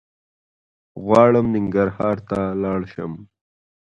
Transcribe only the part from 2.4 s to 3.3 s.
لاړ شم